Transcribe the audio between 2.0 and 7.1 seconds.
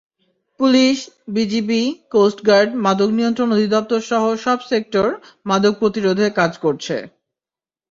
Coast guard, মাদক নিয়ন্ত্রণ অধিদপ্তরসহ সব–সেক্টর মাদক প্রতিরোধে কাজ করছে।